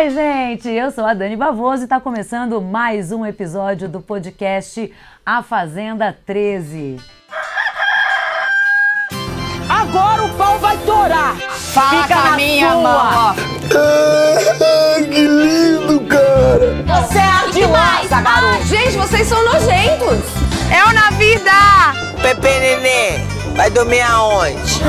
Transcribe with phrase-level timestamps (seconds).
[0.00, 0.66] Oi, gente!
[0.70, 4.90] Eu sou a Dani Bavoso e está começando mais um episódio do podcast
[5.26, 6.96] A Fazenda 13.
[9.68, 11.36] Agora o pau vai torar!
[11.36, 12.80] Fala Fica com a na minha sua.
[12.80, 12.94] mão.
[12.96, 13.34] Ah,
[15.04, 17.02] que lindo, cara!
[17.02, 18.66] Você é ardilosa, garoto!
[18.68, 20.24] Gente, vocês são nojentos.
[20.74, 21.52] É o na vida!
[22.22, 23.18] Pepe Nenê,
[23.54, 24.80] vai dormir aonde?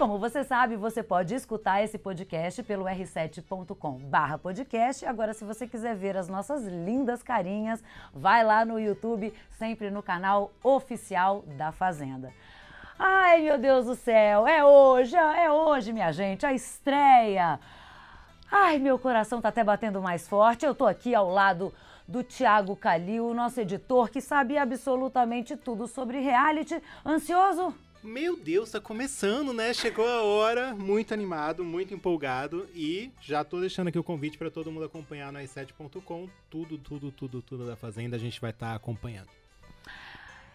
[0.00, 5.04] Como você sabe, você pode escutar esse podcast pelo r7.com/barra podcast.
[5.04, 10.02] Agora, se você quiser ver as nossas lindas carinhas, vai lá no YouTube, sempre no
[10.02, 12.32] canal oficial da Fazenda.
[12.98, 17.60] Ai, meu Deus do céu, é hoje, é hoje, minha gente, a estreia.
[18.50, 20.64] Ai, meu coração tá até batendo mais forte.
[20.64, 21.74] Eu tô aqui ao lado
[22.08, 26.82] do Tiago Calil, nosso editor, que sabe absolutamente tudo sobre reality.
[27.04, 27.74] Ansioso?
[28.02, 29.74] Meu Deus, tá começando, né?
[29.74, 34.50] Chegou a hora, muito animado, muito empolgado e já tô deixando aqui o convite para
[34.50, 36.26] todo mundo acompanhar no i7.com.
[36.48, 39.28] Tudo, tudo, tudo, tudo da Fazenda a gente vai estar acompanhando.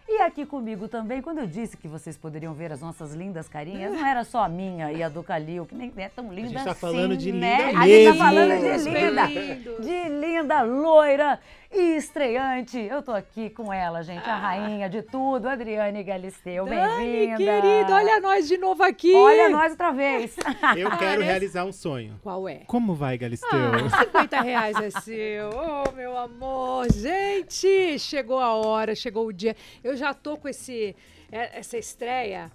[0.08, 3.92] E aqui comigo também, quando eu disse que vocês poderiam ver as nossas lindas carinhas,
[3.92, 6.64] não era só a minha e a do Calil, que nem é tão linda gente
[6.64, 7.66] tá assim, falando de né?
[7.66, 9.86] linda A gente tá falando de Bem linda, lindos.
[9.86, 11.40] de linda, loira
[11.78, 12.78] e estreante.
[12.78, 16.64] Eu tô aqui com ela, gente, a rainha de tudo, Adriane Galisteu.
[16.64, 17.36] Bem-vinda.
[17.36, 19.14] querida, olha nós de novo aqui.
[19.14, 20.34] Olha nós outra vez.
[20.76, 22.18] Eu quero realizar um sonho.
[22.22, 22.62] Qual é?
[22.66, 23.48] Como vai, Galisteu?
[23.50, 25.50] Ah, 50 reais é seu.
[25.50, 26.90] Oh, meu amor.
[26.92, 29.54] Gente, chegou a hora, chegou o dia.
[29.84, 30.96] Eu já tô com esse,
[31.30, 32.50] é- essa estreia.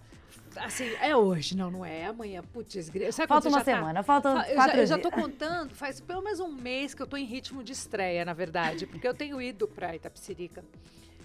[0.57, 1.99] Assim, é hoje, não, não é.
[2.01, 2.41] É amanhã.
[2.43, 3.11] Putz, grilo.
[3.13, 6.39] Falta uma tá- semana, faltam Fa- eu já, eu já tô contando, faz pelo menos
[6.39, 8.85] um mês que eu tô em ritmo de estreia, na verdade.
[8.85, 10.63] Porque eu tenho ido pra Itapsirica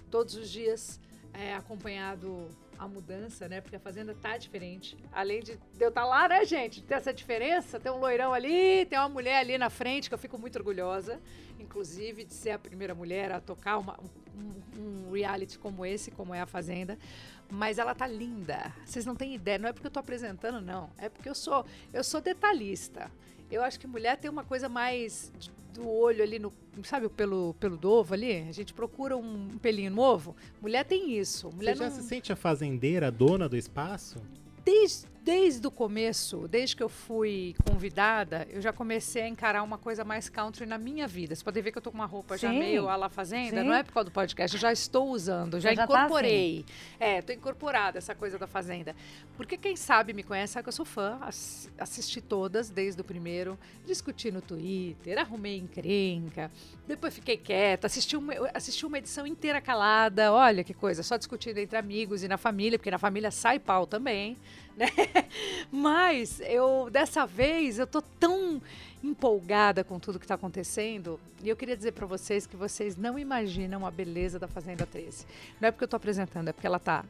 [0.09, 0.99] todos os dias,
[1.33, 2.47] é, acompanhado
[2.79, 3.59] a mudança, né?
[3.59, 4.95] Porque a fazenda tá diferente.
[5.11, 6.81] Além de eu estar lá, né, gente?
[6.83, 10.17] Ter essa diferença, tem um loirão ali, tem uma mulher ali na frente, que eu
[10.19, 11.19] fico muito orgulhosa,
[11.59, 14.07] inclusive, de ser a primeira mulher a tocar uma- um,
[14.77, 16.97] um reality como esse, como é a Fazenda.
[17.49, 18.73] Mas ela tá linda.
[18.85, 19.57] Vocês não têm ideia.
[19.57, 20.89] Não é porque eu tô apresentando, não.
[20.97, 23.09] É porque eu sou, eu sou detalhista.
[23.49, 25.31] Eu acho que mulher tem uma coisa mais
[25.73, 26.51] do olho ali no,
[26.83, 28.47] sabe, pelo pelo do ovo ali.
[28.49, 30.35] A gente procura um pelinho no ovo.
[30.61, 31.49] Mulher tem isso.
[31.49, 34.21] Você Mulher já não, se sente a fazendeira, a dona do espaço?
[34.67, 39.77] desde, desde o começo, desde que eu fui convidada, eu já comecei a encarar uma
[39.77, 41.35] coisa mais country na minha vida.
[41.35, 42.59] Você pode ver que eu tô com uma roupa já Sim.
[42.59, 43.67] meio à la fazenda, Sim.
[43.67, 46.63] não é por causa do podcast, eu já estou usando, já já tá incorporei.
[46.97, 48.95] É, tô incorporada essa coisa da fazenda.
[49.35, 53.03] Porque quem sabe me conhece sabe que eu sou fã, ass- assisti todas desde o
[53.03, 56.49] primeiro, discuti no Twitter, arrumei encrenca,
[56.87, 61.57] depois fiquei quieta, assisti uma, assisti uma edição inteira calada, olha que coisa, só discutindo
[61.57, 64.37] entre amigos e na família, porque na família sai pau também,
[64.77, 64.87] né?
[65.71, 68.61] Mas eu, dessa vez, eu tô tão
[69.03, 71.19] empolgada com tudo que está acontecendo.
[71.43, 75.25] E eu queria dizer para vocês que vocês não imaginam a beleza da Fazenda 13.
[75.59, 77.03] Não é porque eu tô apresentando, é porque ela tá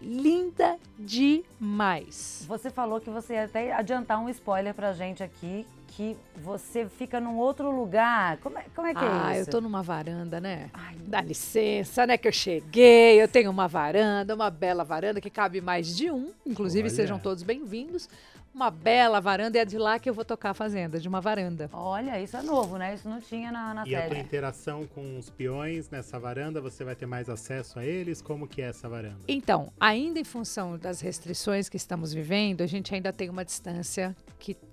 [0.00, 2.44] linda demais.
[2.46, 7.20] Você falou que você ia até adiantar um spoiler pra gente aqui, que você fica
[7.20, 8.36] num outro lugar.
[8.38, 9.50] Como é, como é que ah, é eu isso?
[9.50, 10.70] tô numa varanda, né?
[11.06, 12.18] Dá licença, né?
[12.18, 16.32] Que eu cheguei, eu tenho uma varanda, uma bela varanda que cabe mais de um.
[16.44, 16.94] Inclusive, Olha.
[16.94, 18.08] sejam todos bem-vindos.
[18.54, 21.20] Uma bela varanda, e é de lá que eu vou tocar a Fazenda, de uma
[21.20, 21.68] varanda.
[21.74, 22.94] Olha, isso é novo, né?
[22.94, 24.20] Isso não tinha na, na E a tua série.
[24.20, 28.22] interação com os peões nessa varanda, você vai ter mais acesso a eles?
[28.22, 29.18] Como que é essa varanda?
[29.28, 34.16] Então, ainda em função das restrições que estamos vivendo, a gente ainda tem uma distância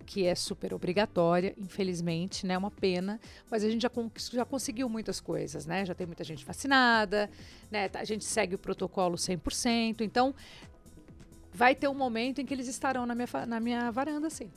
[0.04, 2.58] que, é super obrigatória, infelizmente, né?
[2.58, 3.20] Uma pena,
[3.50, 3.92] mas a gente já,
[4.32, 5.86] já conseguiu muitas coisas, né?
[5.86, 7.30] Já tem muita gente vacinada,
[7.72, 7.90] né?
[7.94, 10.36] A gente segue o protocolo 100%, então
[11.54, 14.50] vai ter um momento em que eles estarão na minha, na minha varanda, sim.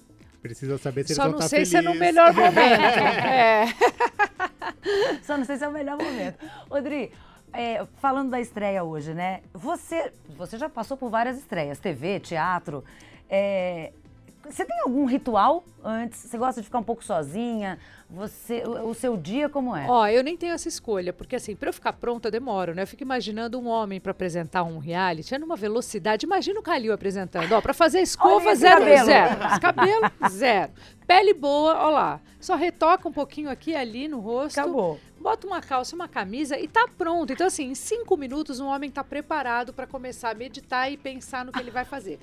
[0.42, 2.82] Precisa saber se Só eles não vão sei estar se é no melhor momento.
[3.24, 3.66] é.
[5.24, 6.38] Só não sei se é o melhor momento.
[6.70, 7.10] Odri,
[7.52, 9.40] é, falando da estreia hoje, né?
[9.52, 12.84] Você, você já passou por várias estreias, TV, teatro.
[13.28, 13.92] é,
[14.48, 16.20] você tem algum ritual antes?
[16.20, 17.78] Você gosta de ficar um pouco sozinha?
[18.08, 19.86] Você, o, o seu dia como é?
[19.88, 22.82] Ó, eu nem tenho essa escolha, porque assim, pra eu ficar pronta, eu demoro, né?
[22.82, 26.24] Eu fico imaginando um homem pra apresentar um reality, é numa velocidade.
[26.24, 27.50] Imagina o Calil apresentando.
[27.52, 29.06] Ó, pra fazer escova, zero, cabelo.
[29.06, 29.60] zero.
[29.60, 30.72] Cabelo, zero.
[31.06, 32.20] Pele boa, ó lá.
[32.40, 34.58] Só retoca um pouquinho aqui e ali no rosto.
[34.58, 34.98] Acabou.
[35.18, 37.32] Bota uma calça, uma camisa e tá pronto.
[37.32, 41.44] Então, assim, em cinco minutos, um homem tá preparado pra começar a meditar e pensar
[41.44, 42.20] no que ele vai fazer.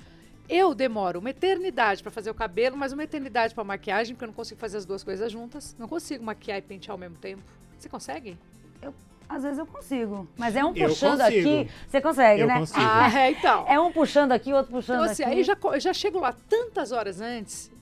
[0.48, 4.28] Eu demoro uma eternidade pra fazer o cabelo, mas uma eternidade pra maquiagem, porque eu
[4.28, 5.74] não consigo fazer as duas coisas juntas.
[5.78, 7.42] Não consigo maquiar e pentear ao mesmo tempo.
[7.78, 8.38] Você consegue?
[9.26, 10.28] Às vezes eu consigo.
[10.36, 11.68] Mas é um Eu puxando aqui.
[11.88, 12.58] Você consegue, Eu né?
[12.58, 12.78] consigo.
[12.80, 13.64] Ah, é, então.
[13.66, 15.32] É um puxando aqui, outro puxando Então, assim, aqui.
[15.36, 17.72] aí já, eu já chego lá tantas horas antes.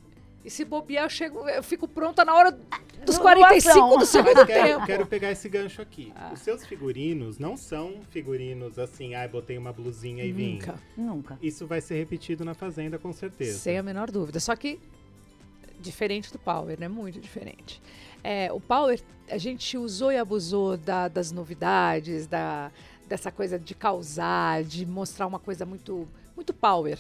[0.45, 2.57] E se bobear, eu, chego, eu fico pronta na hora
[3.05, 3.99] dos No- 45 doação.
[3.99, 4.87] do segundo quero, tempo.
[4.87, 6.13] quero pegar esse gancho aqui.
[6.17, 6.31] Ah.
[6.33, 10.55] Os seus figurinos não são figurinos assim, ai, botei uma blusinha e vim.
[10.55, 10.75] Nunca.
[10.97, 11.39] Nunca.
[11.43, 13.59] Isso vai ser repetido na Fazenda, com certeza.
[13.59, 14.39] Sem a menor dúvida.
[14.41, 14.79] Só que
[15.81, 16.89] diferente do Power, né?
[16.89, 17.83] Muito diferente.
[18.23, 22.71] É, o Power, a gente usou e abusou da- das novidades, da,
[23.09, 26.07] dessa coisa de causar, de mostrar uma coisa muito,
[26.37, 26.99] muito Power.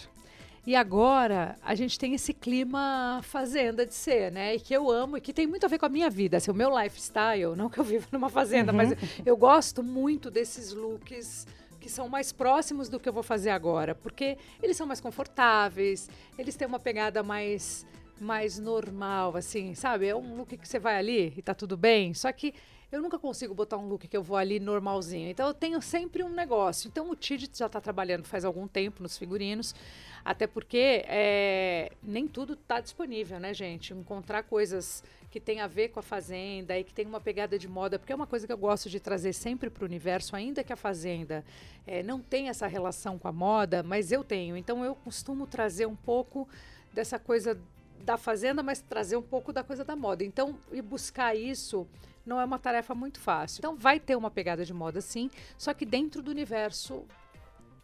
[0.64, 4.54] E agora a gente tem esse clima fazenda de ser, né?
[4.54, 6.52] E que eu amo e que tem muito a ver com a minha vida, assim,
[6.52, 8.90] o meu lifestyle, não que eu vivo numa fazenda, mas
[9.26, 11.46] eu gosto muito desses looks
[11.80, 16.08] que são mais próximos do que eu vou fazer agora, porque eles são mais confortáveis,
[16.38, 17.84] eles têm uma pegada mais
[18.20, 20.06] mais normal, assim, sabe?
[20.06, 22.54] É um look que você vai ali e tá tudo bem, só que
[22.92, 25.30] eu nunca consigo botar um look que eu vou ali normalzinho.
[25.30, 26.88] Então eu tenho sempre um negócio.
[26.88, 29.74] Então o Tid já está trabalhando faz algum tempo nos figurinos,
[30.24, 33.92] até porque é, nem tudo está disponível, né, gente?
[33.92, 37.66] Encontrar coisas que tem a ver com a fazenda e que tem uma pegada de
[37.66, 40.62] moda, porque é uma coisa que eu gosto de trazer sempre para o universo, ainda
[40.62, 41.44] que a fazenda
[41.86, 44.56] é, não tenha essa relação com a moda, mas eu tenho.
[44.56, 46.46] Então eu costumo trazer um pouco
[46.92, 47.58] dessa coisa
[48.04, 50.24] da fazenda, mas trazer um pouco da coisa da moda.
[50.24, 51.86] Então, ir buscar isso
[52.26, 53.60] não é uma tarefa muito fácil.
[53.60, 57.04] Então, vai ter uma pegada de moda, sim, só que dentro do universo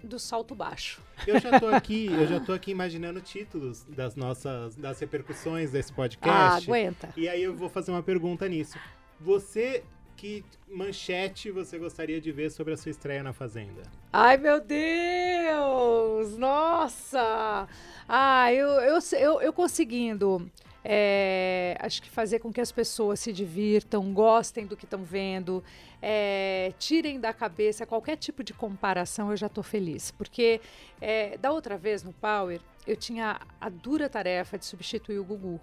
[0.02, 1.00] do salto baixo.
[1.26, 5.92] Eu já tô aqui, eu já tô aqui imaginando títulos das nossas das repercussões desse
[5.92, 6.70] Ah, podcast.
[6.70, 7.08] aguenta.
[7.16, 8.78] e aí eu vou fazer uma pergunta nisso.
[9.20, 9.82] Você
[10.18, 13.82] que manchete você gostaria de ver sobre a sua estreia na Fazenda?
[14.12, 16.36] Ai, meu Deus!
[16.36, 17.68] Nossa!
[18.08, 20.50] Ah, eu, eu, eu, eu conseguindo.
[20.84, 25.62] é, acho que fazer com que as pessoas se divirtam, gostem do que estão vendo,
[26.02, 30.10] é, tirem da cabeça qualquer tipo de comparação, eu já estou feliz.
[30.10, 30.60] Porque
[31.00, 35.60] é, da outra vez no Power, eu tinha a dura tarefa de substituir o Gugu.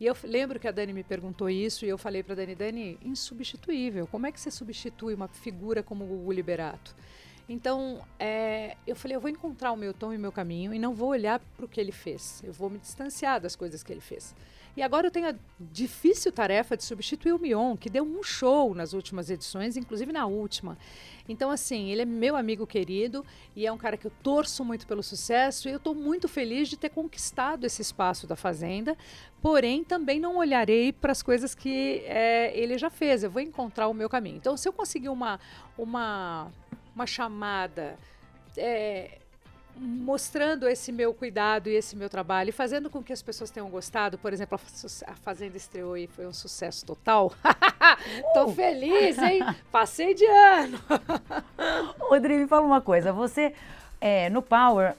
[0.00, 2.98] E eu lembro que a Dani me perguntou isso e eu falei para Dani, Dani,
[3.04, 4.06] insubstituível.
[4.06, 6.96] Como é que você substitui uma figura como o Gugu Liberato?
[7.46, 10.78] Então, é, eu falei, eu vou encontrar o meu tom e o meu caminho e
[10.78, 12.40] não vou olhar para o que ele fez.
[12.42, 14.34] Eu vou me distanciar das coisas que ele fez.
[14.76, 18.74] E agora eu tenho a difícil tarefa de substituir o Mion, que deu um show
[18.74, 20.78] nas últimas edições, inclusive na última.
[21.28, 23.24] Então, assim, ele é meu amigo querido
[23.54, 26.68] e é um cara que eu torço muito pelo sucesso e eu estou muito feliz
[26.68, 28.96] de ter conquistado esse espaço da Fazenda.
[29.40, 33.22] Porém, também não olharei para as coisas que é, ele já fez.
[33.22, 34.36] Eu vou encontrar o meu caminho.
[34.36, 35.38] Então, se eu conseguir uma,
[35.78, 36.50] uma,
[36.94, 37.96] uma chamada
[38.56, 39.19] é,
[39.76, 43.68] mostrando esse meu cuidado e esse meu trabalho e fazendo com que as pessoas tenham
[43.70, 44.18] gostado.
[44.18, 47.32] Por exemplo, a Fa- a Fazenda estreou e foi um sucesso total.
[48.34, 49.40] Tô feliz, hein?
[49.72, 50.78] Passei de ano.
[52.08, 53.12] Rodrigo, me fala uma coisa.
[53.12, 53.54] Você,
[54.00, 54.94] é, no Power,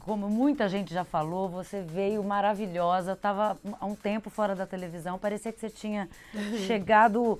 [0.00, 3.12] como muita gente já falou, você veio maravilhosa.
[3.12, 5.18] Estava há um tempo fora da televisão.
[5.18, 6.08] Parecia que você tinha
[6.66, 7.38] chegado,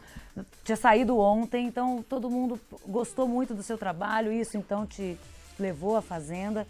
[0.64, 1.66] tinha saído ontem.
[1.66, 4.30] Então, todo mundo gostou muito do seu trabalho.
[4.32, 5.16] Isso, então, te
[5.58, 6.66] levou à Fazenda.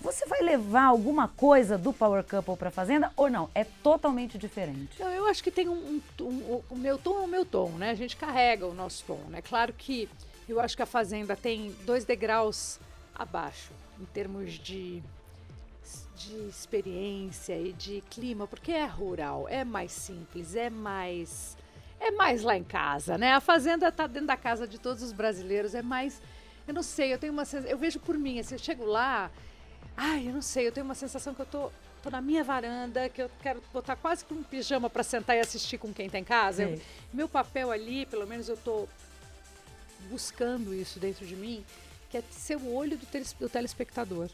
[0.00, 3.50] Você vai levar alguma coisa do Power Couple para Fazenda ou não?
[3.54, 5.00] É totalmente diferente.
[5.02, 7.90] Eu acho que tem um, um- um- o meu tom é o meu tom, né?
[7.90, 9.42] A gente carrega o nosso tom, né?
[9.42, 10.08] Claro que
[10.48, 12.78] eu acho que a Fazenda tem dois degraus
[13.12, 15.02] abaixo em termos de,
[16.16, 21.56] de experiência e de clima, porque é rural, é mais simples, é mais
[22.00, 23.32] é mais lá em casa, né?
[23.32, 26.22] A Fazenda tá dentro da casa de todos os brasileiros, é mais
[26.68, 29.28] eu não sei, eu tenho uma sensação, eu vejo por mim, assim, eu chego lá,
[29.96, 31.70] ai, eu não sei, eu tenho uma sensação que eu tô
[32.00, 35.40] tô na minha varanda, que eu quero botar quase que um pijama para sentar e
[35.40, 36.62] assistir com quem tá em casa.
[36.62, 36.68] Eu-
[37.12, 38.86] meu papel ali, pelo menos eu tô
[40.08, 41.64] buscando isso dentro de mim,
[42.08, 44.30] que é ser o olho do, teles- do telespectador.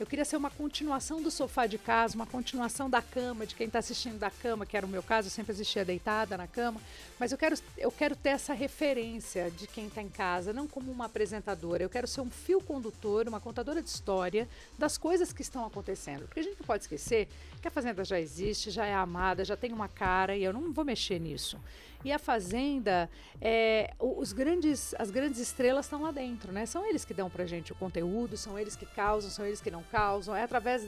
[0.00, 3.66] Eu queria ser uma continuação do sofá de casa, uma continuação da cama, de quem
[3.66, 6.80] está assistindo da cama, que era o meu caso, eu sempre assistia deitada na cama.
[7.18, 10.90] Mas eu quero, eu quero ter essa referência de quem está em casa, não como
[10.90, 11.82] uma apresentadora.
[11.82, 16.22] Eu quero ser um fio condutor, uma contadora de história das coisas que estão acontecendo.
[16.22, 17.28] Porque a gente não pode esquecer
[17.60, 20.72] que a Fazenda já existe, já é amada, já tem uma cara e eu não
[20.72, 21.60] vou mexer nisso.
[22.04, 26.64] E a Fazenda, é, os grandes, as grandes estrelas estão lá dentro, né?
[26.64, 29.70] São eles que dão pra gente o conteúdo, são eles que causam, são eles que
[29.70, 30.34] não causam.
[30.34, 30.86] É através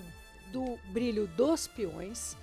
[0.50, 2.37] do brilho dos peões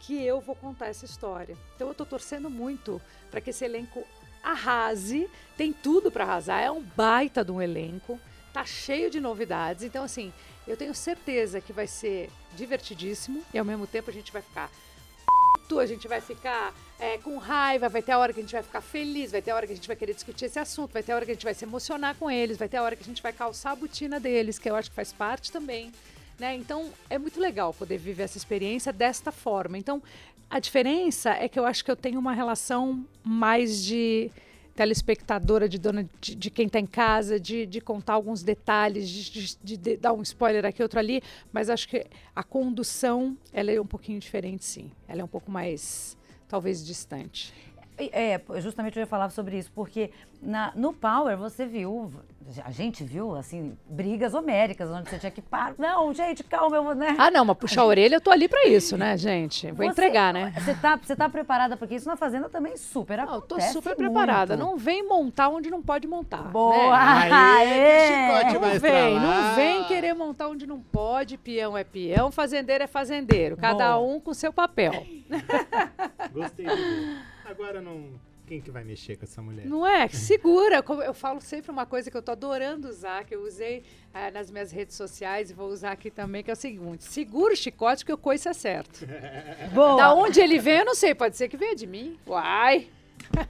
[0.00, 1.56] que eu vou contar essa história.
[1.76, 3.00] Então eu tô torcendo muito
[3.30, 4.04] para que esse elenco
[4.42, 8.18] arrase, tem tudo para arrasar, é um baita de um elenco,
[8.52, 9.84] tá cheio de novidades.
[9.84, 10.32] Então assim,
[10.66, 14.70] eu tenho certeza que vai ser divertidíssimo e ao mesmo tempo a gente vai ficar
[15.78, 18.62] a gente vai ficar é, com raiva, vai ter a hora que a gente vai
[18.62, 21.02] ficar feliz, vai ter a hora que a gente vai querer discutir esse assunto, vai
[21.02, 22.94] ter a hora que a gente vai se emocionar com eles, vai ter a hora
[22.94, 25.90] que a gente vai calçar a botina deles, que eu acho que faz parte também.
[26.38, 26.56] Né?
[26.56, 29.78] Então é muito legal poder viver essa experiência desta forma.
[29.78, 30.02] Então
[30.50, 34.30] a diferença é que eu acho que eu tenho uma relação mais de
[34.74, 39.56] telespectadora, de dona de, de quem está em casa, de, de, contar alguns detalhes, de,
[39.62, 43.86] de, dar um spoiler aqui, outro ali, mas acho que a condução ela é um
[43.86, 44.90] pouquinho diferente, sim.
[45.06, 46.16] Ela é um pouco mais,
[46.50, 47.54] talvez, distante.
[48.12, 52.10] É, justamente eu ia falar sobre isso, porque na, no Power você viu,
[52.64, 55.74] a gente viu, assim, brigas homéricas, onde você tinha que parar.
[55.78, 57.14] Não, gente, calma, eu vou, né?
[57.18, 59.66] Ah, não, mas puxar a orelha eu tô ali pra isso, né, gente?
[59.72, 60.52] Vou Você- entregar, né?
[60.58, 63.72] Você tá, você tá preparada, porque isso na Fazenda também super Não, eu tô acontece
[63.72, 64.56] super preparada.
[64.56, 64.68] muito.
[64.70, 66.42] Não vem montar onde não pode montar.
[66.44, 66.76] Boa!
[66.96, 67.30] né?
[67.30, 68.06] Aí que o Aê!
[68.06, 72.84] chicote vai Não vem, não vem querer montar onde não pode, peão é peão, fazendeiro
[72.84, 73.56] é fazendeiro.
[73.56, 74.14] Cada Boa.
[74.14, 74.92] um com seu papel.
[76.32, 77.16] Gostei de ver.
[77.50, 78.10] Agora não.
[78.46, 79.64] Quem que vai mexer com essa mulher?
[79.66, 80.08] Não é?
[80.10, 80.82] Segura.
[80.82, 84.30] Como Eu falo sempre uma coisa que eu tô adorando usar, que eu usei ah,
[84.30, 87.56] nas minhas redes sociais e vou usar aqui também, que é o seguinte: segura o
[87.56, 89.06] chicote que o coice é certo.
[89.72, 89.96] Boa!
[89.96, 91.14] Da onde ele vem, eu não sei.
[91.14, 92.18] Pode ser que venha de mim.
[92.26, 92.88] Uai!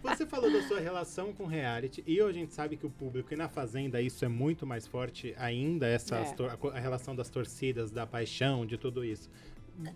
[0.03, 3.37] Você falou da sua relação com reality e a gente sabe que o público e
[3.37, 6.35] na Fazenda isso é muito mais forte ainda, essa É.
[6.75, 9.31] a, relação das torcidas, da paixão, de tudo isso.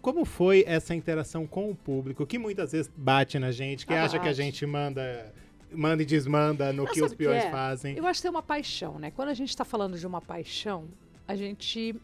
[0.00, 4.04] Como foi essa interação com o público, que muitas vezes bate na gente, que Ah,
[4.04, 4.34] acha que a bate.
[4.36, 5.32] gente manda,
[5.72, 7.50] manda e desmanda no Mas que os o que é?
[7.50, 7.96] fazem?
[7.96, 9.10] Eu acho que tem uma paixão, né?
[9.10, 10.84] Quando a gente está falando de uma paixão,
[11.26, 11.94] a gente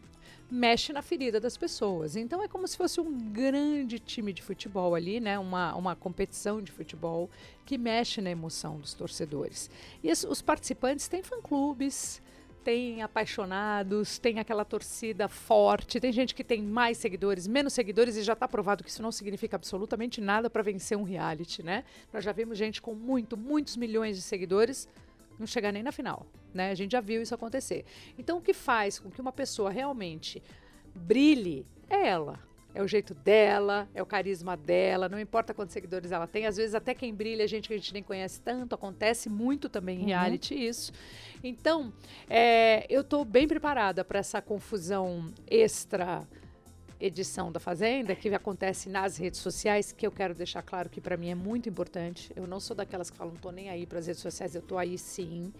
[0.49, 2.17] mexe na ferida das pessoas.
[2.17, 5.39] Então é como se fosse um grande time de futebol ali, né?
[5.39, 7.29] Uma, uma competição de futebol
[7.65, 9.69] que mexe na emoção dos torcedores.
[10.03, 12.21] E os participantes têm fã-clubes,
[12.63, 18.23] tem apaixonados, tem aquela torcida forte, tem gente que tem mais seguidores, menos seguidores, e
[18.23, 21.83] já está provado que isso não significa absolutamente nada para vencer um reality, né?
[22.13, 24.87] Nós já vimos gente com muito, muitos milhões de seguidores
[25.39, 26.71] não chegar nem na final, né?
[26.71, 27.83] A gente já viu isso acontecer.
[28.17, 30.41] Então, o que faz com que uma pessoa realmente
[30.93, 32.39] brilhe é ela.
[32.73, 36.45] É o jeito dela, é o carisma dela, não importa quantos seguidores ela tem.
[36.45, 38.73] Às vezes, até quem brilha gente que a gente nem conhece tanto.
[38.73, 40.91] Acontece muito também em reality isso.
[41.43, 41.91] Então,
[42.29, 46.27] é, eu estou bem preparada para essa confusão extra
[47.01, 51.17] edição da Fazenda, que acontece nas redes sociais, que eu quero deixar claro que para
[51.17, 52.31] mim é muito importante.
[52.35, 54.61] Eu não sou daquelas que falam, não tô nem aí para as redes sociais, eu
[54.61, 55.51] tô aí sim.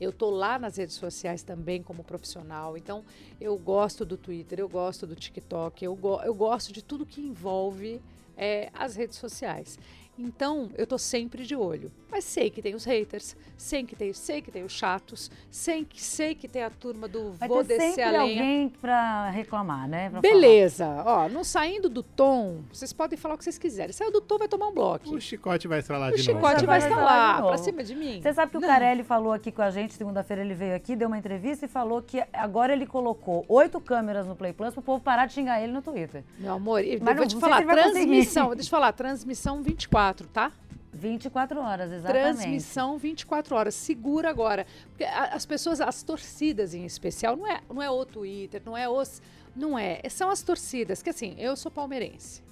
[0.00, 2.76] Eu tô lá nas redes sociais também como profissional.
[2.76, 3.04] Então,
[3.40, 7.20] eu gosto do Twitter, eu gosto do TikTok, eu, go eu gosto de tudo que
[7.20, 8.02] envolve
[8.36, 9.78] é, as redes sociais.
[10.18, 11.92] Então, eu tô sempre de olho.
[12.10, 15.84] Mas sei que tem os haters, sei que tem, sei que tem os chatos, sei
[15.84, 18.40] que, sei que tem a turma do Vai vou ter descer sempre a lenha.
[18.40, 20.08] alguém pra reclamar, né?
[20.08, 23.92] Pra Beleza, ó, não saindo do tom, vocês podem falar o que vocês quiserem.
[23.92, 25.14] Saiu do tom, vai tomar um bloco.
[25.14, 26.38] O chicote vai estralar O de novo.
[26.40, 27.48] chicote Você vai vai estar falar novo.
[27.48, 28.22] pra cima de mim.
[28.22, 31.08] Você sabe que o Carelli falou aqui com a gente, segunda-feira ele veio aqui, deu
[31.08, 35.04] uma entrevista e falou que agora ele colocou oito câmeras no Play Plus pro povo
[35.04, 36.24] parar de xingar ele no Twitter.
[36.38, 40.52] Meu amor, Mas vou não te falar, transmissão, deixa eu falar, transmissão 24, tá?
[40.92, 42.22] 24 horas, exatamente.
[42.22, 43.74] Transmissão 24 horas.
[43.74, 44.66] Segura agora.
[44.88, 48.88] Porque as pessoas, as torcidas em especial, não é, não é o Twitter, não é
[48.88, 49.22] os.
[49.54, 50.00] Não é.
[50.08, 51.02] São as torcidas.
[51.02, 52.42] Que assim, eu sou palmeirense.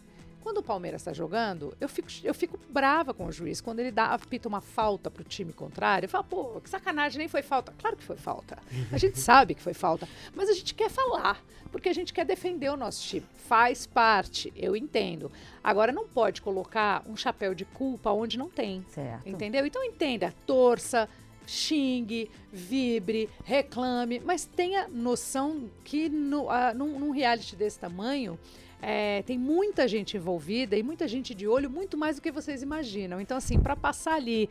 [0.46, 3.60] Quando o Palmeiras está jogando, eu fico, eu fico brava com o juiz.
[3.60, 7.26] Quando ele dá, apita uma falta pro time contrário, eu falo, pô, que sacanagem, nem
[7.26, 7.74] foi falta.
[7.76, 8.56] Claro que foi falta.
[8.92, 10.08] A gente sabe que foi falta.
[10.36, 13.26] Mas a gente quer falar, porque a gente quer defender o nosso time.
[13.34, 15.32] Faz parte, eu entendo.
[15.64, 18.86] Agora, não pode colocar um chapéu de culpa onde não tem.
[18.90, 19.28] Certo.
[19.28, 19.66] Entendeu?
[19.66, 21.08] Então entenda, torça,
[21.44, 28.38] xingue, vibre, reclame, mas tenha noção que no, ah, num, num reality desse tamanho.
[28.80, 32.62] É, tem muita gente envolvida e muita gente de olho, muito mais do que vocês
[32.62, 33.20] imaginam.
[33.20, 34.48] Então, assim, para passar ali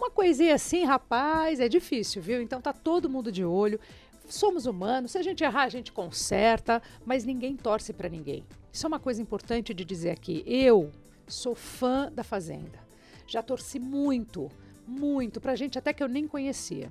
[0.00, 2.40] uma coisinha assim, rapaz, é difícil, viu?
[2.40, 3.78] Então tá todo mundo de olho.
[4.26, 8.42] Somos humanos, se a gente errar, a gente conserta, mas ninguém torce para ninguém.
[8.72, 10.42] Isso é uma coisa importante de dizer aqui.
[10.46, 10.90] Eu
[11.26, 12.78] sou fã da Fazenda.
[13.26, 14.50] Já torci muito,
[14.86, 16.90] muito, pra gente até que eu nem conhecia.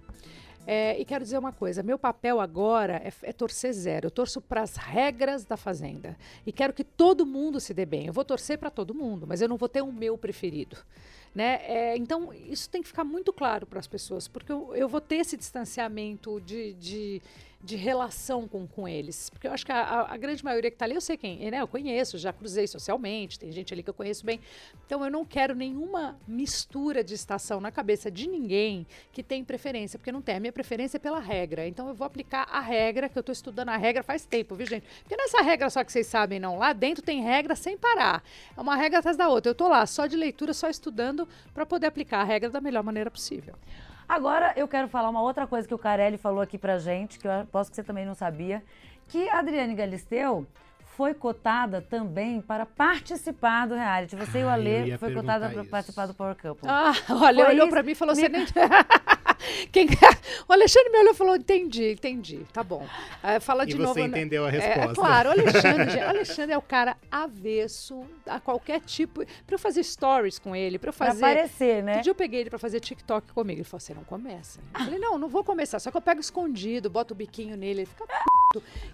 [0.67, 4.07] É, e quero dizer uma coisa: meu papel agora é, é torcer zero.
[4.07, 6.17] Eu torço para as regras da Fazenda.
[6.45, 8.07] E quero que todo mundo se dê bem.
[8.07, 10.77] Eu vou torcer para todo mundo, mas eu não vou ter o meu preferido.
[11.33, 11.59] Né?
[11.63, 14.99] É, então, isso tem que ficar muito claro para as pessoas, porque eu, eu vou
[14.99, 17.21] ter esse distanciamento de, de,
[17.61, 19.29] de relação com, com eles.
[19.29, 21.59] Porque eu acho que a, a- grande maioria que tá ali, eu sei quem, né?
[21.61, 24.39] Eu conheço, já cruzei socialmente, tem gente ali que eu conheço bem.
[24.85, 29.99] Então eu não quero nenhuma mistura de estação na cabeça de ninguém que tem preferência,
[29.99, 30.35] porque não tem.
[30.37, 31.67] A minha preferência é pela regra.
[31.67, 34.65] Então eu vou aplicar a regra, que eu tô estudando a regra faz tempo, viu,
[34.65, 34.85] gente?
[35.03, 36.57] Porque não é regra só que vocês sabem, não.
[36.57, 38.23] Lá dentro tem regra sem parar.
[38.55, 39.49] É uma regra atrás da outra.
[39.51, 42.83] Eu tô lá, só de leitura, só estudando para poder aplicar a regra da melhor
[42.83, 43.55] maneira possível.
[44.09, 47.27] Agora eu quero falar uma outra coisa que o Carelli falou aqui pra gente, que
[47.27, 48.63] eu aposto que você também não sabia,
[49.07, 50.47] que a Adriane Galisteu
[50.97, 54.15] foi cotada também para participar do reality.
[54.15, 56.67] Você e o Ah, ia foi cotada para participar do Power Couple.
[56.67, 56.91] Ah,
[57.51, 58.45] olhou pra mim e falou, Me- você nem...
[59.71, 59.87] Quem...
[60.47, 62.85] O Alexandre me olhou e falou, entendi, entendi, tá bom.
[63.23, 63.99] Ah, fala E de você novo.
[63.99, 64.05] né?
[64.07, 64.91] entendeu a É, resposta.
[64.91, 69.23] É, claro, o Alexandre, o Alexandre é o cara avesso a qualquer tipo.
[69.45, 71.23] Pra eu fazer stories com ele, pra eu Pra fazer.
[71.23, 71.97] aparecer, né?
[71.97, 73.59] Um dia eu peguei ele pra fazer TikTok comigo.
[73.59, 74.59] Ele falou: você não começa.
[74.73, 75.79] Eu falei: não, não vou começar.
[75.79, 78.05] Só que eu pego escondido, boto o biquinho nele, ele fica.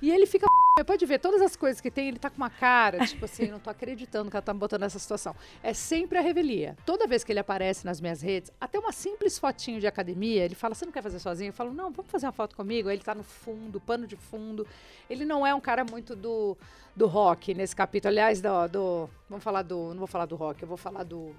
[0.02, 0.46] E ele fica.
[0.86, 3.58] Pode ver, todas as coisas que tem, ele tá com uma cara, tipo assim, não
[3.58, 5.34] tô acreditando que ela tá me botando nessa situação.
[5.64, 6.76] É sempre a revelia.
[6.86, 10.56] Toda vez que ele aparece nas minhas redes, até uma simples fotinho de academia, ele
[10.56, 11.50] fala: você não quer fazer sozinho?
[11.50, 12.90] Eu falo: não, vamos fazer uma foto comigo.
[12.90, 14.68] Aí ele tá no fundo, pano de fundo.
[15.10, 16.58] Ele não é um cara muito do,
[16.94, 18.12] do rock nesse capítulo.
[18.12, 19.10] Aliás, do, do.
[19.30, 19.92] Vamos falar do.
[19.92, 21.34] Não vou falar do rock, eu vou falar do.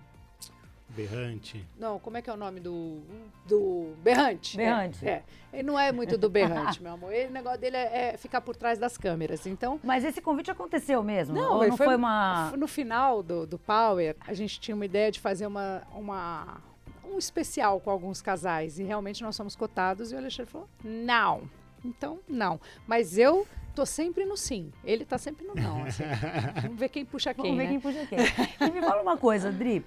[0.89, 1.67] Berrante.
[1.79, 3.01] Não, como é que é o nome do.
[3.47, 3.93] Do.
[4.03, 4.57] Berrante.
[4.57, 5.07] Berrante.
[5.07, 5.25] É, é.
[5.53, 7.13] Ele não é muito do berrante, meu amor.
[7.13, 9.47] Ele, o negócio dele é, é ficar por trás das câmeras.
[9.47, 9.81] Então.
[9.83, 11.35] Mas esse convite aconteceu mesmo?
[11.35, 12.53] Não, Ou não foi- foi, uma.
[12.57, 16.61] No final do, do Power, a gente tinha uma ideia de fazer uma, uma,
[17.05, 18.79] um especial com alguns casais.
[18.79, 21.51] E realmente nós fomos cotados e o Alexandre falou: não.
[21.85, 22.61] Então, não.
[22.87, 24.73] Mas eu tô sempre no sim.
[24.85, 25.85] Ele tá sempre no não.
[25.85, 26.05] assim.
[26.63, 27.45] Vamos ver quem puxa quem.
[27.45, 27.71] Vamos ver né?
[27.71, 28.67] quem puxa quem.
[28.67, 29.85] E me fala uma coisa, Dri.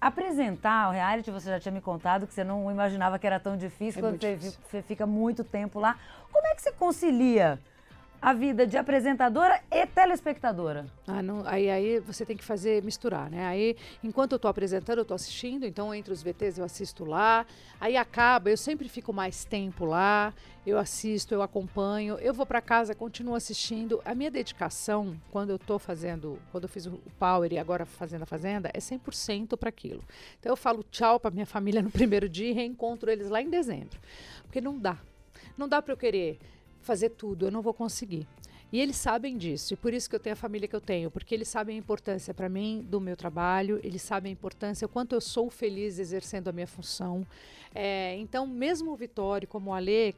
[0.00, 3.56] Apresentar o reality, você já tinha me contado que você não imaginava que era tão
[3.56, 4.60] difícil É quando você, difícil.
[4.68, 5.96] você fica muito tempo lá.
[6.30, 7.58] Como é que você concilia
[8.20, 10.86] a vida de apresentadora e telespectadora?
[11.06, 13.46] Ah, não, aí, aí você tem que fazer, misturar, né?
[13.46, 17.46] Aí, enquanto eu tô apresentando, eu tô assistindo, então entre os VTs eu assisto lá.
[17.80, 20.32] Aí acaba, eu sempre fico mais tempo lá,
[20.66, 24.00] eu assisto, eu acompanho, eu vou para casa, continuo assistindo.
[24.04, 28.22] A minha dedicação, quando eu tô fazendo, quando eu fiz o Power e agora fazendo
[28.22, 30.02] a Fazenda, é 100% para aquilo.
[30.40, 33.48] Então eu falo tchau para minha família no primeiro dia e reencontro eles lá em
[33.48, 33.98] dezembro.
[34.42, 34.98] Porque não dá.
[35.56, 36.38] Não dá para eu querer
[36.86, 38.26] fazer tudo, eu não vou conseguir.
[38.72, 41.10] E eles sabem disso, e por isso que eu tenho a família que eu tenho,
[41.10, 44.88] porque eles sabem a importância para mim do meu trabalho, eles sabem a importância, o
[44.88, 47.24] quanto eu sou feliz exercendo a minha função.
[47.74, 50.14] É, então, mesmo o Vitório, como o Alê,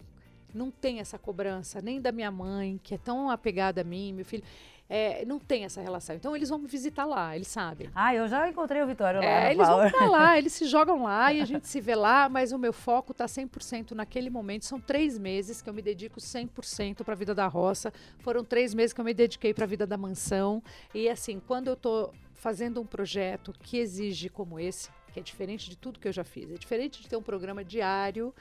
[0.54, 4.24] não tem essa cobrança, nem da minha mãe, que é tão apegada a mim, meu
[4.24, 4.44] filho,
[4.88, 6.16] é, não tem essa relação.
[6.16, 7.90] Então, eles vão me visitar lá, eles sabem.
[7.94, 9.92] Ah, eu já encontrei o Vitório lá É, eles vão Power.
[9.92, 12.72] pra lá, eles se jogam lá e a gente se vê lá, mas o meu
[12.72, 14.64] foco tá 100% naquele momento.
[14.64, 17.92] São três meses que eu me dedico 100% para a vida da roça.
[18.20, 20.62] Foram três meses que eu me dediquei para a vida da mansão.
[20.94, 25.68] E assim, quando eu tô fazendo um projeto que exige como esse, que é diferente
[25.68, 28.32] de tudo que eu já fiz, é diferente de ter um programa diário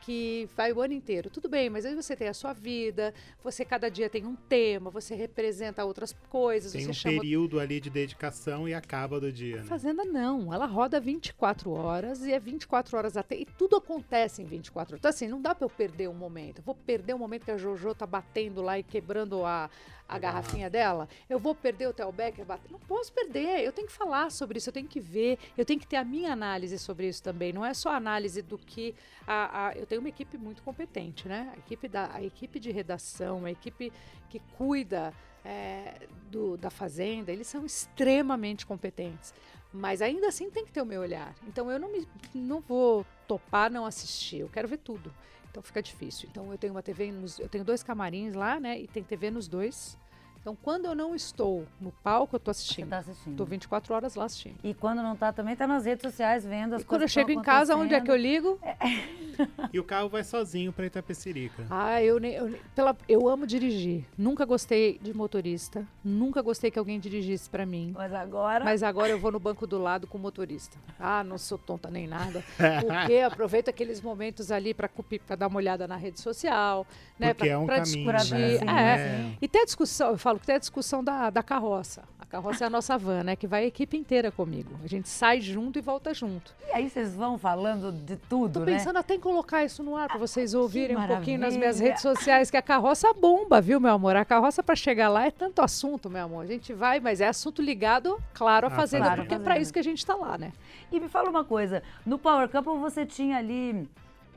[0.00, 1.30] que vai o ano inteiro.
[1.30, 4.90] Tudo bem, mas aí você tem a sua vida, você cada dia tem um tema,
[4.90, 9.58] você representa outras coisas, Tem um chama período ali de dedicação e acaba do dia,
[9.58, 9.62] né?
[9.64, 13.36] Fazenda não, ela roda 24 horas e é 24 horas até.
[13.36, 15.00] E tudo acontece em 24 horas.
[15.00, 16.58] Então, assim, não dá pra eu perder um momento.
[16.58, 19.70] Eu vou perder o momento que a Jojo tá batendo lá e quebrando a,
[20.08, 21.08] a garrafinha dela.
[21.28, 22.72] Eu vou perder o Theo Becker batendo.
[22.72, 23.64] Não posso perder.
[23.64, 26.04] Eu tenho que falar sobre isso, eu tenho que ver, eu tenho que ter a
[26.04, 27.52] minha análise sobre isso também.
[27.52, 28.94] Não é só a análise do que.
[29.26, 31.52] A, a- eu tenho uma equipe muito competente, né?
[31.54, 33.92] A equipe, da, a equipe de redação, a equipe
[34.30, 35.12] que cuida
[35.44, 39.32] é, do- da fazenda, eles são extremamente competentes.
[39.72, 41.34] Mas ainda assim tem que ter o meu olhar.
[41.46, 45.12] Então eu não, me, não vou topar não assistir, eu quero ver tudo.
[45.50, 46.28] Então fica difícil.
[46.30, 48.78] Então eu tenho uma TV, nos, eu tenho dois camarins lá, né?
[48.78, 49.98] E tem TV nos dois.
[50.46, 52.88] Então quando eu não estou no palco, eu tô Você assistindo.
[52.90, 53.36] tá assistindo.
[53.36, 54.54] Tô 24 horas lá assistindo.
[54.62, 57.10] E quando não tá, também tá nas redes sociais vendo as E quando eu coisas
[57.10, 58.56] chego em casa, onde é que eu ligo?
[59.70, 61.66] E o carro vai sozinho pra Itapecerica.
[61.68, 64.06] Ah, eu, nem- eu, nem- pela, eu amo dirigir.
[64.16, 65.86] Nunca gostei de motorista.
[66.02, 67.92] Nunca gostei que alguém dirigisse pra mim.
[67.94, 68.64] Mas agora...
[68.64, 70.78] Mas agora eu vou no banco do lado com o motorista.
[70.98, 72.42] Ah, não sou tonta nem nada.
[72.56, 74.88] Porque aproveito aqueles momentos ali para
[75.36, 76.86] dar uma olhada na rede social,
[77.18, 77.34] né?
[77.34, 78.34] Porque pra- é um pra caminho, discutir.
[78.38, 78.58] né?
[78.58, 78.96] Sim, Não É.
[78.96, 82.02] é- E tem a discussão, eu falo que tem a discussão da, da carroça.
[82.18, 83.36] A carroça é a nossa van, né?
[83.36, 84.70] Que vai a equipe inteira comigo.
[84.82, 86.52] A gente sai junto e volta junto.
[86.68, 88.72] E aí vocês vão falando de tudo, Tô né?
[88.76, 92.02] pensando até em colocar isso no ar para vocês ouvirem um pouquinho nas minhas redes
[92.02, 94.16] sociais, que a carroça bomba, viu, meu amor?
[94.16, 96.42] A carroça para chegar lá é tanto assunto, meu amor.
[96.42, 99.58] A gente vai, mas é assunto ligado, claro, à Ah, fazenda, claro, porque é para
[99.60, 100.52] isso que a gente tá lá, né?
[100.90, 103.88] E me fala uma coisa, no Power Couple você tinha ali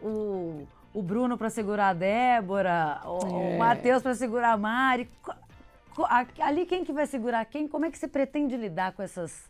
[0.01, 3.57] o, o Bruno pra segurar a Débora, o, o É.
[3.57, 5.09] Matheus pra segurar a Mari.
[6.05, 7.67] Ali quem que vai segurar quem?
[7.67, 9.49] Como é que você pretende lidar com essas...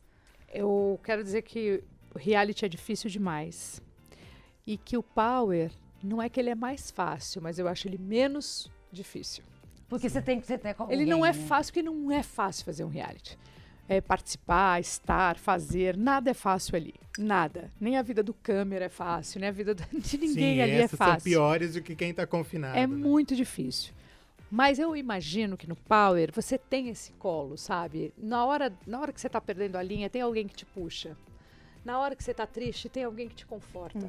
[0.51, 1.83] Eu quero dizer que
[2.13, 3.81] o reality é difícil demais.
[4.65, 5.71] E que o Power,
[6.03, 9.43] não é que ele é mais fácil, mas eu acho ele menos difícil.
[9.87, 11.33] Porque você tem que você tem Ele não é né?
[11.33, 13.37] fácil, porque não é fácil fazer um reality.
[13.87, 16.93] É participar, estar, fazer, nada é fácil ali.
[17.17, 17.71] Nada.
[17.81, 20.81] Nem a vida do câmera é fácil, nem a vida de ninguém Sim, ali é
[20.81, 21.23] essas são fácil.
[21.23, 22.77] piores do que quem tá confinado.
[22.77, 22.87] É né?
[22.87, 23.91] muito difícil.
[24.51, 28.11] Mas eu imagino que no Power você tem esse colo, sabe?
[28.17, 31.15] Na hora, na hora que você tá perdendo a linha, tem alguém que te puxa.
[31.85, 33.99] Na hora que você tá triste, tem alguém que te conforta.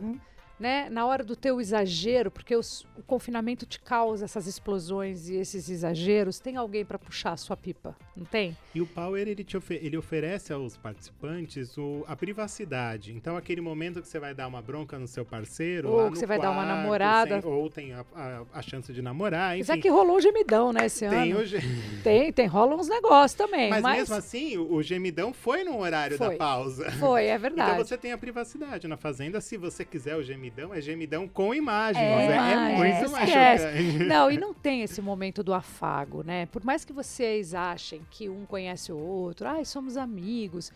[0.61, 0.91] Né?
[0.91, 5.71] Na hora do teu exagero, porque os- o confinamento te causa essas explosões e esses
[5.71, 8.55] exageros, tem alguém para puxar a sua pipa, não tem?
[8.75, 13.13] E o Power, ele, te ofe- ele oferece aos participantes o- a privacidade.
[13.15, 15.89] Então, aquele momento que você vai dar uma bronca no seu parceiro.
[15.91, 17.41] Ou que você vai dar uma quarto, namorada.
[17.41, 19.63] sem- ou tem a, a- a chance de namorar, enfim.
[19.63, 21.41] Apesar que rolou um gemidão, né, esse tem ano.
[21.41, 21.57] o ge-
[22.05, 23.71] Tem, tem, rola uns negócios também.
[23.71, 26.37] Mas, Mas, mesmo assim, o, o gemidão foi no horário da Foi.
[26.37, 26.91] pausa.
[26.93, 27.79] foi, é Então verdade.
[27.79, 29.41] você tem a privacidade na fazenda.
[29.41, 32.03] Se você quiser o gemidão, é gemidão com imagens.
[32.05, 34.05] É, É, é muito mais chocante.
[34.05, 36.47] Não, e não tem esse momento do afago, né?
[36.47, 40.73] Por mais que vocês achem que um conhece o outro, ai, somos amigos.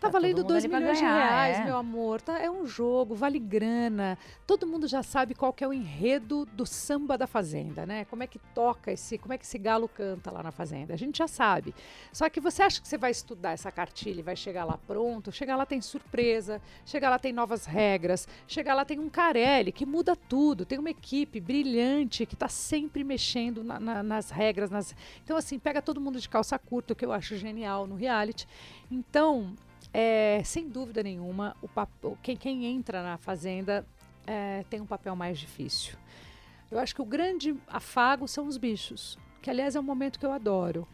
[0.00, 1.64] Tá, Tá valendo todo mundo 2 ali pra milhões ganhar, de reais, é.
[1.64, 2.20] meu amor.
[2.20, 4.16] Tá, é um jogo, vale grana.
[4.46, 8.04] Todo mundo já sabe qual que é o enredo do samba da fazenda, né?
[8.04, 10.94] Como é que toca esse, como é que esse galo canta lá na fazenda.
[10.94, 11.74] A gente já sabe.
[12.12, 15.32] Só que você acha que você vai estudar essa cartilha e vai chegar lá pronto?
[15.32, 19.84] Chegar lá tem surpresa, chegar lá tem novas regras, chegar lá tem um Carelli que
[19.84, 24.70] muda tudo, tem uma equipe brilhante que está sempre mexendo na- na- nas regras.
[24.70, 24.94] Nas...
[25.24, 28.46] Então, assim, pega todo mundo de calça curta, o que eu acho genial no reality.
[28.90, 29.54] Então,
[29.92, 31.90] é, sem dúvida nenhuma, o pap-
[32.22, 33.84] quem, quem entra na Fazenda
[34.26, 35.94] é, tem um papel mais difícil.
[36.70, 40.26] Eu acho que o grande afago são os bichos, que aliás é um momento que
[40.26, 40.86] eu adoro.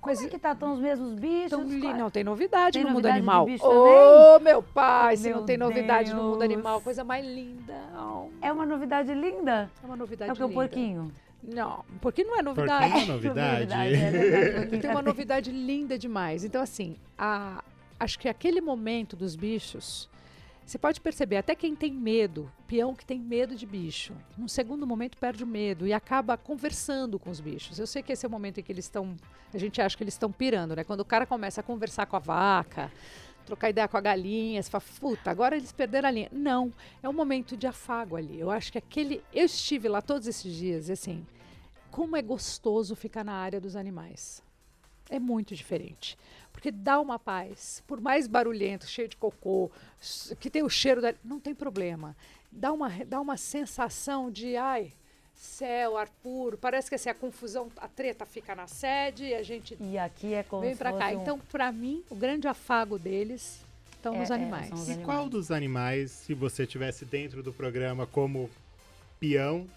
[0.00, 0.52] Como é que tá?
[0.52, 1.58] Estão os mesmos bichos?
[1.68, 3.48] Li- Qual- não, tem novidade Tem no mundo novidade animal.
[3.60, 6.52] Ô, meu pai, se Meu não tem novidade no mundo Deus.
[6.52, 7.74] animal, coisa mais linda.
[8.40, 9.68] É uma novidade linda.
[9.82, 10.60] é uma novidade É o que o linda.
[10.60, 11.12] porquinho.
[11.42, 13.02] Não, porque não é Porquinho novidade.
[13.02, 13.94] é novidade.
[13.94, 16.44] é verdade, porquinho tem uma novidade linda demais.
[16.44, 17.64] Então, assim, a-
[17.98, 20.08] acho que aquele momento dos bichos,
[20.64, 24.86] você pode perceber, até quem tem medo, peão que tem medo de bicho, num segundo
[24.86, 27.78] momento perde o medo e acaba conversando com os bichos.
[27.78, 29.16] Eu sei que esse é o momento em que eles estão,
[29.52, 30.84] a gente acha que eles estão pirando, né?
[30.84, 32.90] Quando o cara começa a conversar com a vaca,
[33.46, 36.28] trocar ideia com a galinha, você fala, puta, agora eles perderam a linha.
[36.32, 38.38] Não, é um momento de afago ali.
[38.38, 39.22] Eu acho que aquele.
[39.32, 41.24] Eu estive lá todos esses dias e assim,
[41.90, 44.42] como é gostoso ficar na área dos animais.
[45.08, 46.18] É muito diferente.
[46.66, 47.80] Porque dá uma paz.
[47.86, 49.70] Por mais barulhento, cheio de cocô,
[50.40, 51.14] que tem o cheiro da.
[51.24, 52.16] Não tem problema.
[52.50, 54.92] Dá uma, dá uma sensação de, ai,
[55.32, 56.58] céu, ar puro.
[56.58, 60.34] Parece que assim, a confusão, a treta fica na sede e a gente E aqui
[60.34, 61.06] é como vem pra cá.
[61.10, 63.60] um- Então, pra mim, o grande afago deles
[63.92, 64.68] estão É, nos é, animais.
[64.68, 65.06] são os E animais.
[65.06, 68.50] qual dos animais, se você estivesse dentro do programa como
[69.20, 69.68] peão,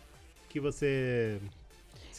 [0.50, 1.40] que você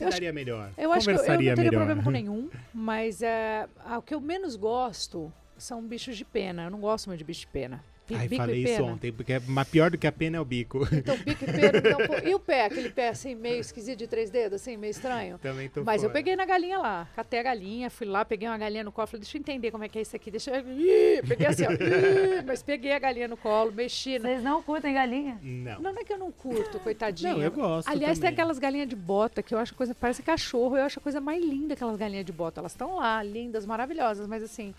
[0.01, 0.71] se Eu acho- daria melhor?
[0.77, 1.71] Eu acho que eu, eu não teria melhor.
[1.73, 6.65] problema com nenhum, mas é, o que eu menos gosto são bichos de pena.
[6.65, 7.85] Eu não gosto muito de bicho de pena.
[8.19, 10.45] Ai, bico falei e isso ontem, porque é pior do que a pena é o
[10.45, 10.87] bico.
[10.93, 11.71] Então, bico e pena.
[11.81, 12.65] Então, pô, e o pé?
[12.67, 15.39] Aquele pé assim, meio esquisito de três dedos, assim, meio estranho?
[15.39, 16.19] Também tô Mas eu fora.
[16.19, 19.21] peguei na galinha lá, catei a galinha, fui lá, peguei uma galinha no colo, falei,
[19.23, 20.65] deixa eu entender como é que é isso aqui, deixa eu...
[20.69, 24.19] Ih, peguei assim, ó, Ih, mas peguei a galinha no colo, mexi.
[24.19, 24.29] Na...
[24.29, 25.39] Vocês não curtem galinha?
[25.43, 25.81] Não.
[25.81, 27.33] Não, não é que eu não curto, coitadinha.
[27.33, 28.35] Não, eu gosto Aliás, tem também.
[28.35, 31.43] aquelas galinhas de bota que eu acho coisa, parece cachorro, eu acho a coisa mais
[31.43, 32.61] linda aquelas galinhas de bota.
[32.61, 34.75] Elas estão lá, lindas, maravilhosas, mas assim,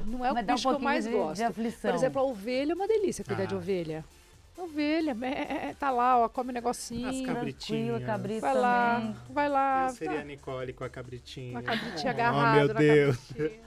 [0.00, 1.36] não é o Mas dá um bicho que eu mais de- gosto.
[1.36, 1.90] de aflição.
[1.90, 3.58] Por exemplo, a ovelha é uma delícia cuidar de Ah.
[3.58, 4.04] ovelha.
[4.56, 7.08] Ovelha, é, é, tá lá, ó, come um negocinho.
[7.08, 8.04] As cabritinhas.
[8.04, 9.16] cabrito Vai lá, também.
[9.30, 9.86] vai lá.
[9.88, 10.24] Eu seria a tá.
[10.24, 11.50] Nicole com a cabritinha.
[11.50, 13.16] Uma cabritinha Oh, agarrada meu na Deus.
[13.32, 13.64] cabritinha.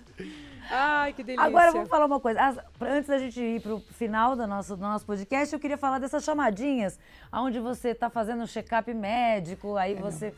[0.69, 1.45] Ai, que delícia.
[1.45, 2.41] Agora vamos falar uma coisa.
[2.41, 5.99] As- antes da gente ir pro final do nosso, do nosso podcast, eu queria falar
[5.99, 6.97] dessas chamadinhas,
[7.33, 10.33] onde você tá fazendo um check-up médico, aí você.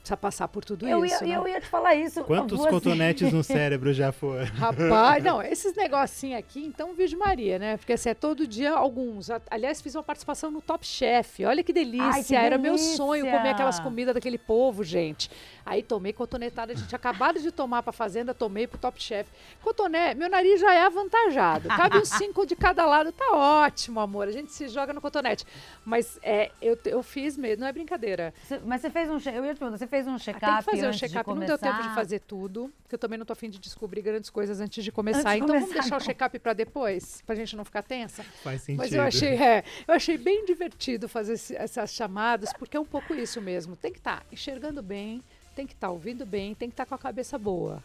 [0.00, 1.36] Precisa passar por tudo Eu, isso, ia, né?
[1.36, 2.24] eu ia te falar isso.
[2.24, 4.46] Quantos você- cotonetes no cérebro já foram?
[4.46, 7.76] Rapaz, não, esses negocinhos aqui, então, Virgem Maria, né?
[7.76, 9.28] Porque assim, é todo dia alguns.
[9.50, 11.44] Aliás, fiz uma participação no Top Chef.
[11.44, 12.06] Olha que delícia.
[12.10, 12.96] Ai, que Era meu delícia.
[12.96, 15.30] sonho comer aquelas comidas daquele povo, gente.
[15.66, 19.28] Aí tomei cotonetada, a gente acabado de tomar pra fazenda, tomei pro Top Chef.
[19.60, 21.68] Cotoné, meu nariz já é avantajado.
[21.68, 24.26] Cabe uns cinco de cada lado, tá ótimo, amor.
[24.28, 25.44] A gente se joga no cotonete.
[25.84, 28.32] Mas é, eu, eu fiz mesmo, não é brincadeira.
[28.42, 29.18] Você- mas você fez um.
[29.30, 31.28] Eu ia te perguntar, você fez um Ah, check-up Tem que fazer um check-up.
[31.30, 34.30] Não deu tempo de fazer tudo, porque eu também não tô afim de descobrir grandes
[34.30, 35.20] coisas antes de começar.
[35.20, 36.06] Antes de então vamos começar, deixar o não.
[36.06, 38.22] check-up para depois, pra gente não ficar tensa.
[38.44, 38.78] Faz sentido.
[38.82, 42.84] Mas eu achei, é, eu achei bem divertido fazer esse- essas chamadas, porque é um
[42.86, 43.74] pouco isso mesmo.
[43.74, 45.22] Tem que estar enxergando bem,
[45.56, 47.82] tem que estar ouvindo bem, tem que estar com a cabeça boa.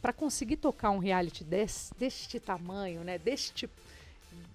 [0.00, 3.70] Para conseguir tocar um reality des- deste tamanho, né, deste,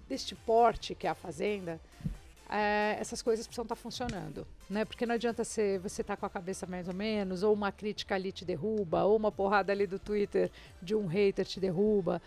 [0.08, 1.80] deste porte que é a Fazenda,
[2.48, 4.46] é, essas coisas precisam estar funcionando.
[4.68, 4.84] Né?
[4.84, 8.14] Porque não adianta ser, você estar com a cabeça mais ou menos, ou uma crítica
[8.14, 12.22] ali te derruba, ou uma porrada ali do Twitter de um hater te derruba.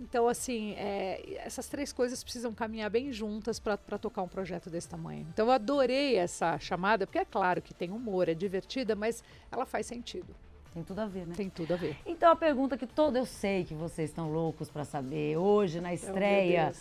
[0.00, 4.88] Então, assim, é, essas três coisas precisam caminhar bem juntas para tocar um projeto desse
[4.88, 5.26] tamanho.
[5.32, 9.66] Então, eu adorei essa chamada, porque é claro que tem humor, é divertida, mas ela
[9.66, 10.34] faz sentido.
[10.72, 11.34] Tem tudo a ver, né?
[11.36, 11.96] Tem tudo a ver.
[12.06, 15.92] Então a pergunta que todo eu sei que vocês estão loucos pra saber hoje na
[15.92, 16.72] estreia.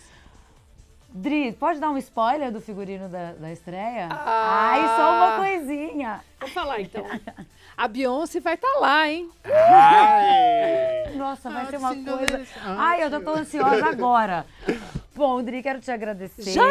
[1.12, 4.08] Dri, pode dar um spoiler do figurino da, da estreia?
[4.12, 4.70] Ah!
[4.72, 6.22] Ai, só uma coisinha.
[6.40, 7.04] Vou falar então.
[7.76, 9.30] A Beyoncé vai estar lá, hein?
[9.44, 11.16] Ai.
[11.16, 12.46] Nossa, vai Ah, ser uma coisa.
[12.64, 14.46] Ah, Ai, eu já tô ansiosa agora.
[15.16, 16.44] Bom, Dri, quero te agradecer.
[16.52, 16.64] Já?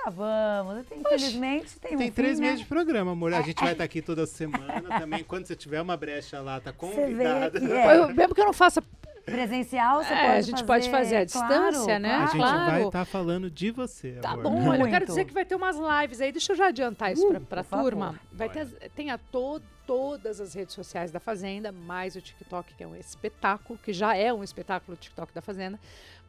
[0.00, 0.84] Acabamos.
[0.96, 2.46] Infelizmente tem um Tem três fim, né?
[2.48, 3.34] meses de programa, amor.
[3.34, 5.22] A gente vai estar aqui toda semana também.
[5.24, 7.60] Quando você tiver uma brecha lá, tá convidada.
[7.60, 7.96] que é.
[7.98, 8.82] Eu- mesmo que eu não faça.
[9.24, 12.10] Presencial, você É, pode a gente pode fazer à claro, distância, né?
[12.14, 12.30] A claro.
[12.32, 12.70] gente claro.
[12.70, 14.42] vai estar falando de você, Tá amor.
[14.44, 16.32] bom, olha, eu quero dizer que vai ter umas lives aí.
[16.32, 17.82] Deixa eu já adiantar isso Uh, por favor.
[17.90, 18.20] turma.
[18.32, 22.82] Vai ter, tem a to- todas as redes sociais da Fazenda, mais o TikTok, que
[22.84, 25.78] é um espetáculo, que já é um espetáculo o TikTok da Fazenda.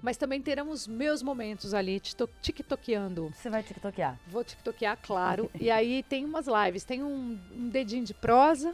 [0.02, 2.00] Mas também teremos meus momentos ali,
[2.42, 3.32] tiktokeando.
[3.34, 4.20] Você vai tiktokear.
[4.28, 5.50] Vou tiktokear, claro.
[5.60, 6.84] e aí tem umas lives.
[6.84, 8.74] Tem um, um dedinho de prosa,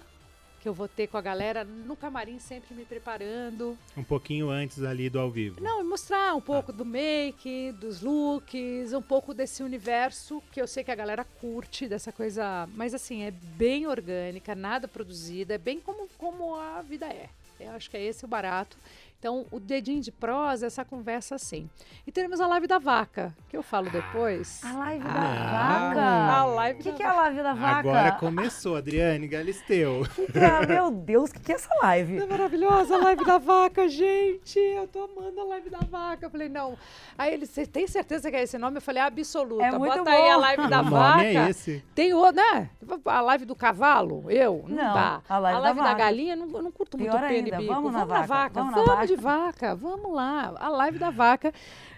[0.60, 3.78] que eu vou ter com a galera no camarim, sempre me preparando.
[3.96, 5.62] Um pouquinho antes ali do ao vivo.
[5.62, 10.84] Não, mostrar um pouco do make, dos looks, um pouco desse universo que eu sei
[10.84, 12.68] que a galera curte, dessa coisa.
[12.76, 17.30] Mas assim, é bem orgânica, nada produzida, é bem como, como a vida é.
[17.60, 18.78] Eu acho que é esse o barato.
[19.20, 21.70] Então, o dedinho de prosa, essa conversa assim.
[22.08, 24.64] E teremos a live da vaca, que eu falo depois.
[24.64, 25.90] A live da Ah.
[25.90, 26.02] vaca.
[26.40, 27.80] A live O que, da que é a live da vaca?
[27.80, 30.04] Agora começou, Adriane Galisteu.
[30.16, 30.66] Que que é?
[30.68, 32.18] Meu Deus, o que, que é essa live?
[32.18, 34.58] É maravilhosa a live da vaca, gente.
[34.58, 36.26] Eu tô amando a live da vaca.
[36.26, 36.78] Eu falei, não.
[37.18, 38.78] Aí ele, você tem certeza que é esse nome?
[38.78, 39.66] Eu falei, absoluta.
[39.66, 40.40] É muito Bota aí a bom.
[40.42, 41.24] live da o nome vaca.
[41.26, 41.84] é esse.
[41.94, 42.70] Tem o, né?
[43.06, 44.64] A live do cavalo, eu?
[44.66, 45.22] Não, Não, dá.
[45.28, 45.96] a live da da, vaca.
[45.96, 47.74] galinha, não, eu não curto muito Pior e ainda, bico.
[47.74, 48.54] vamos na na vaca, vaca.
[48.54, 50.54] vamos Vamos, na de vaca, vamos lá.
[50.58, 51.52] A live da vaca.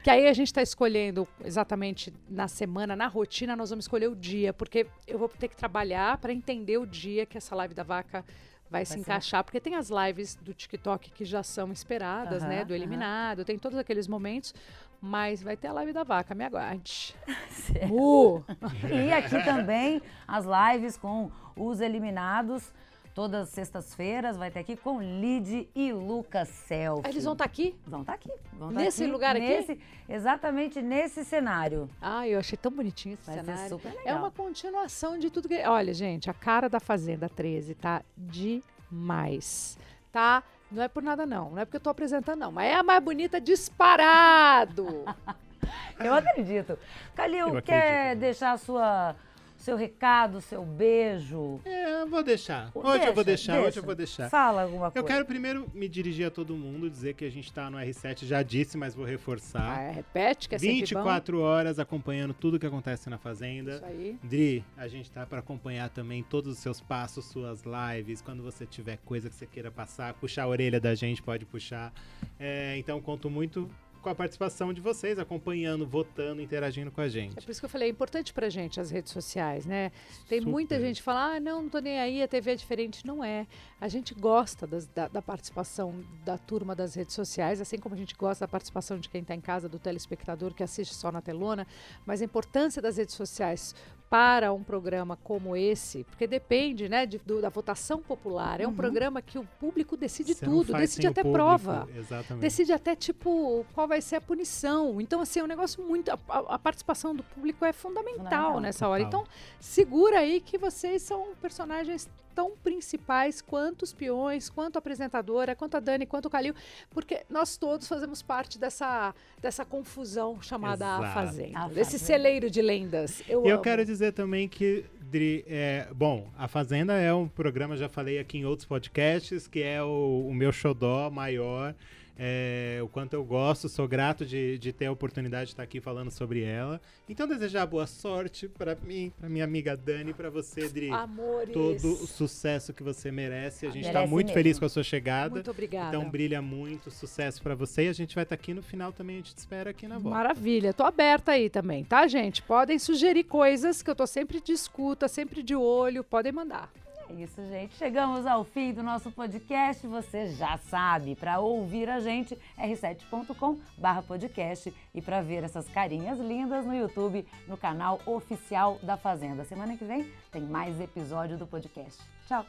[0.03, 4.15] Que aí a gente está escolhendo exatamente na semana, na rotina, nós vamos escolher o
[4.15, 7.83] dia, porque eu vou ter que trabalhar para entender o dia que essa live da
[7.83, 8.25] vaca
[8.69, 8.99] vai, se ser.
[8.99, 12.63] encaixar, porque tem as lives do TikTok que já são esperadas, né?
[12.63, 14.55] Do eliminado, tem todos aqueles momentos,
[14.99, 17.13] mas vai ter a live da vaca, me aguarde.
[17.87, 18.43] Mu!
[18.89, 22.73] E aqui também as lives com os eliminados.
[23.21, 27.07] Todas as sextas-feiras vai ter aqui com Lid e Lucas Selfie.
[27.07, 27.79] Eles vão estar aqui?
[27.85, 28.31] Vão estar aqui.
[28.53, 29.45] vão tá Nesse lugar aqui?
[29.45, 29.79] nesse,
[30.09, 31.87] Exatamente nesse cenário.
[32.01, 33.69] Ah, eu achei tão bonitinho esse Vai ser cenário.
[33.69, 34.07] super legal.
[34.07, 35.63] É uma continuação de tudo que.
[35.67, 39.77] Olha, gente, a cara da Fazenda 13 tá demais.
[40.11, 40.41] Tá?
[40.71, 41.51] Não é por nada, não.
[41.51, 42.51] Não é porque eu tô apresentando, não.
[42.51, 45.05] Mas é a mais bonita disparado.
[46.03, 46.75] Eu acredito.
[47.15, 48.19] Calil, Eu quer acredito.
[48.19, 49.15] deixar a sua,
[49.61, 51.59] seu recado, seu beijo?
[51.65, 52.71] É, eu vou deixar.
[52.73, 53.79] Hoje Deixa, eu vou deixar, hoje deixa.
[53.79, 54.29] eu vou deixar.
[54.29, 55.07] Fala alguma Eu coisa.
[55.07, 58.41] quero primeiro me dirigir a todo mundo, dizer que a gente tá no R7, já
[58.41, 59.61] disse, mas vou reforçar.
[59.61, 63.21] Ah, repete, que é sempre 24 horas acompanhando tudo que acontece na bom.
[63.21, 63.75] Fazenda.
[63.75, 64.17] Isso aí.
[64.23, 68.21] Dri, a gente tá para acompanhar também todos os seus passos, suas lives.
[68.21, 71.93] Quando você tiver coisa que você queira passar, puxar a orelha da gente, pode puxar.
[72.39, 73.69] É, então, conto muito
[74.01, 77.35] com a participação de vocês, acompanhando, votando, interagindo com a É gente.
[77.45, 79.91] por isso que eu falei, é importante pra gente as redes sociais, né?
[80.27, 80.51] Tem Super.
[80.51, 83.05] muita gente que fala, ah, não, não tô nem aí, a TV é diferente.
[83.05, 83.45] Não é.
[83.79, 87.97] A gente gosta das- da, da participação da turma das redes sociais, assim como a
[87.97, 91.21] gente gosta da participação de quem está em casa, do telespectador que assiste só na
[91.21, 91.67] telona,
[92.05, 93.75] mas a importância das redes sociais
[94.11, 98.59] para um programa como esse, porque depende, né, de- do- da votação popular.
[98.59, 102.41] É um programa que o público decide Você tudo, decide até prova Exatamente.
[102.41, 104.99] decide até, tipo, qual vai ser a punição.
[104.99, 106.11] Então, assim, é um negócio muito.
[106.11, 109.05] A, a- participação do público é fundamental, nessa hora.
[109.05, 109.21] Total.
[109.21, 115.55] Então, segura aí que vocês são personagens tão principais quanto os peões, quanto a apresentadora,
[115.55, 116.53] quanto a Dani, quanto o Calil,
[116.89, 121.13] porque nós todos fazemos parte dessa, dessa confusão chamada A.
[121.13, 121.59] Fazenda.
[121.59, 122.05] A desse Fazenda.
[122.05, 123.21] celeiro de lendas.
[123.27, 123.63] Eu E eu amo.
[123.63, 128.37] quero dizer também que, Dri, é, bom, a Fazenda é um programa, já falei aqui
[128.37, 131.75] em outros podcasts, que é o, o meu xodó maior.
[132.17, 135.79] É, o quanto eu gosto, sou grato de, de ter a oportunidade de estar aqui
[135.79, 136.79] falando sobre ela.
[137.09, 140.89] Então, desejar boa sorte para mim, para minha amiga Dani, para você, Dri.
[140.89, 141.53] Amores.
[141.53, 143.65] Todo o sucesso que você merece.
[143.65, 144.33] A gente está muito mesmo.
[144.33, 145.35] feliz com a sua chegada.
[145.35, 145.95] Muito obrigada.
[145.95, 147.85] Então, brilha muito, sucesso para você.
[147.85, 149.97] E a gente vai estar aqui no final também, a gente te espera aqui na
[149.97, 150.17] volta.
[150.17, 152.41] Maravilha, tô aberta aí também, tá, gente?
[152.41, 156.71] Podem sugerir coisas que eu tô sempre de escuta, sempre de olho, podem mandar.
[157.11, 157.75] É isso, gente.
[157.75, 159.85] Chegamos ao fim do nosso podcast.
[159.85, 166.73] Você já sabe, para ouvir a gente, r7.com/podcast e para ver essas carinhas lindas no
[166.73, 169.43] YouTube, no canal oficial da Fazenda.
[169.43, 171.99] Semana que vem tem mais episódio do podcast.
[172.29, 172.45] Tchau.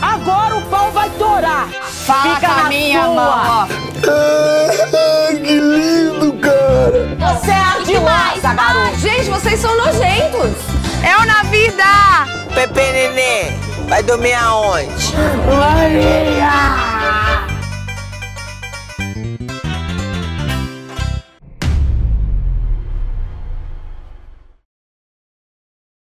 [0.00, 1.68] Agora o pau vai torar.
[1.68, 3.14] Fala Fica na minha sua.
[3.14, 3.34] mão.
[3.44, 3.66] Ah,
[5.44, 7.14] que lindo, cara!
[7.34, 8.96] Você é ardilosa, garoto.
[8.98, 10.81] Gente, vocês são nojentos.
[11.04, 11.84] É Eu na vida!
[12.54, 13.52] Pepe Nenê,
[13.88, 15.12] vai dormir aonde?
[15.46, 16.91] Maria!